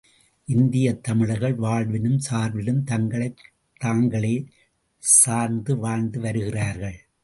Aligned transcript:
இந்தியத் 0.45 1.03
தமிழர்கள் 1.03 1.55
வாழ்வினும் 1.55 2.19
சாவினும் 2.31 2.83
தங்களைத் 2.83 3.37
தாங்களே 3.77 4.45
சார்ந்து 4.97 5.77
வாழ்ந்து 5.77 6.19
வருகிறார்கள். 6.19 6.99